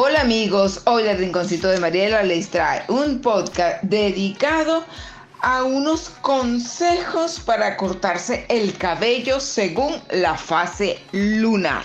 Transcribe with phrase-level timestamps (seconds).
[0.00, 4.84] Hola amigos, hoy el Rinconcito de Mariela les trae un podcast dedicado
[5.40, 11.82] a unos consejos para cortarse el cabello según la fase lunar.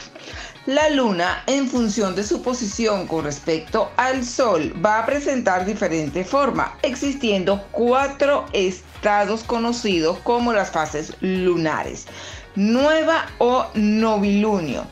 [0.67, 6.23] La luna, en función de su posición con respecto al sol, va a presentar diferente
[6.23, 12.05] forma, existiendo cuatro estados conocidos como las fases lunares,
[12.53, 14.85] nueva o novilunio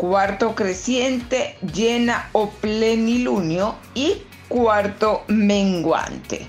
[0.00, 6.46] cuarto creciente, llena o plenilunio y cuarto menguante.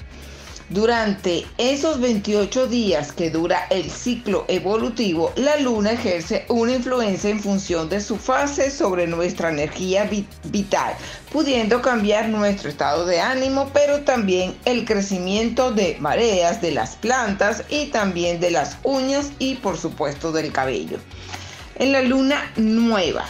[0.70, 7.42] Durante esos 28 días que dura el ciclo evolutivo, la luna ejerce una influencia en
[7.42, 10.10] función de su fase sobre nuestra energía
[10.46, 10.94] vital,
[11.30, 17.66] pudiendo cambiar nuestro estado de ánimo, pero también el crecimiento de mareas de las plantas
[17.68, 21.00] y también de las uñas y por supuesto del cabello.
[21.76, 23.26] En la luna nueva,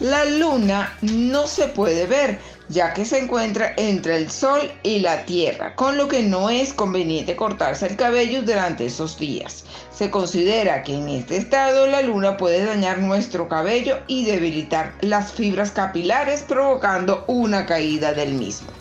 [0.00, 5.24] la luna no se puede ver ya que se encuentra entre el sol y la
[5.24, 9.64] tierra, con lo que no es conveniente cortarse el cabello durante esos días.
[9.90, 15.32] Se considera que en este estado la luna puede dañar nuestro cabello y debilitar las
[15.32, 18.75] fibras capilares provocando una caída del mismo.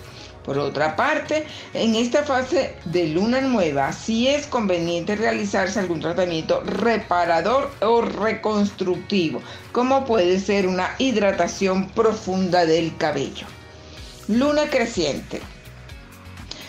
[0.45, 6.61] Por otra parte, en esta fase de luna nueva sí es conveniente realizarse algún tratamiento
[6.61, 13.47] reparador o reconstructivo, como puede ser una hidratación profunda del cabello.
[14.27, 15.41] Luna creciente.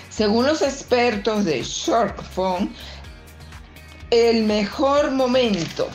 [0.08, 2.74] Según los expertos de Phone,
[4.10, 5.88] el mejor momento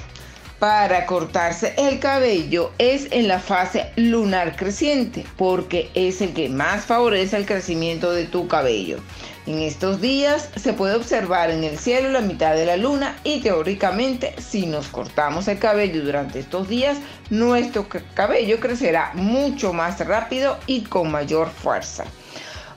[0.61, 6.85] para cortarse el cabello es en la fase lunar creciente porque es el que más
[6.85, 8.99] favorece el crecimiento de tu cabello.
[9.47, 13.39] En estos días se puede observar en el cielo la mitad de la luna y
[13.39, 16.99] teóricamente si nos cortamos el cabello durante estos días,
[17.31, 22.03] nuestro cabello crecerá mucho más rápido y con mayor fuerza.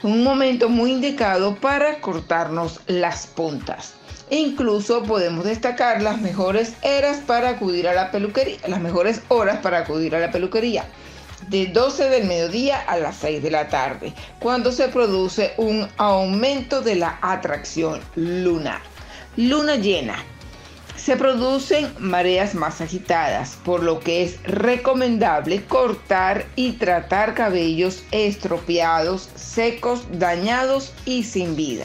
[0.03, 3.93] Un momento muy indicado para cortarnos las puntas.
[4.31, 9.59] E incluso podemos destacar las mejores eras para acudir a la peluquería, las mejores horas
[9.59, 10.87] para acudir a la peluquería.
[11.49, 16.81] De 12 del mediodía a las 6 de la tarde, cuando se produce un aumento
[16.81, 18.81] de la atracción lunar.
[19.37, 20.17] Luna llena.
[20.97, 29.29] Se producen mareas más agitadas, por lo que es recomendable cortar y tratar cabellos estropeados,
[29.35, 31.85] secos, dañados y sin vida.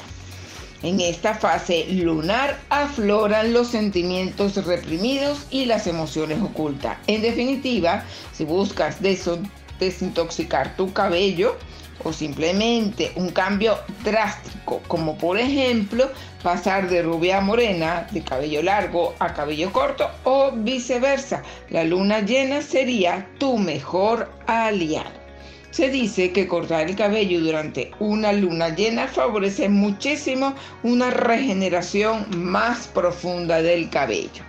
[0.81, 6.97] En esta fase lunar afloran los sentimientos reprimidos y las emociones ocultas.
[7.07, 11.57] En definitiva, si buscas desintoxicar tu cabello
[12.05, 16.09] o simplemente un cambio drástico, como por ejemplo
[16.43, 22.21] pasar de rubia a morena, de cabello largo a cabello corto o viceversa, la luna
[22.21, 25.28] llena sería tu mejor aliado.
[25.71, 32.87] Se dice que cortar el cabello durante una luna llena favorece muchísimo una regeneración más
[32.87, 34.43] profunda del cabello.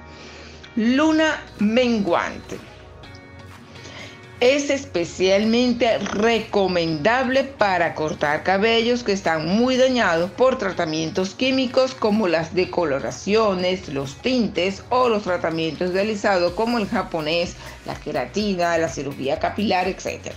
[0.76, 2.56] Luna menguante.
[4.40, 12.54] Es especialmente recomendable para cortar cabellos que están muy dañados por tratamientos químicos como las
[12.54, 16.16] decoloraciones, los tintes o los tratamientos de
[16.56, 20.32] como el japonés, la queratina, la cirugía capilar, etc.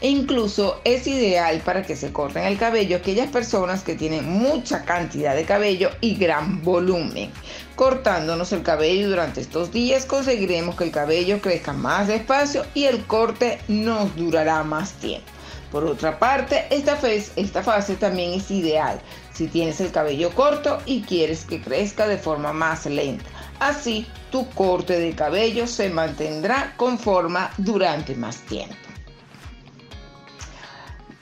[0.00, 4.84] E incluso es ideal para que se corten el cabello aquellas personas que tienen mucha
[4.84, 7.32] cantidad de cabello y gran volumen.
[7.74, 13.04] Cortándonos el cabello durante estos días conseguiremos que el cabello crezca más despacio y el
[13.06, 15.26] corte nos durará más tiempo.
[15.72, 19.00] Por otra parte, esta fase, esta fase también es ideal
[19.34, 23.24] si tienes el cabello corto y quieres que crezca de forma más lenta.
[23.60, 28.87] Así, tu corte de cabello se mantendrá con forma durante más tiempo.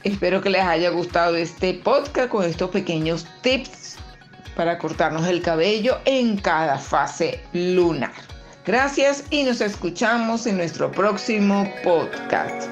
[0.06, 3.96] Espero que les haya gustado este podcast con estos pequeños tips
[4.54, 8.12] para cortarnos el cabello en cada fase lunar.
[8.64, 12.68] Gracias y nos escuchamos en nuestro próximo podcast.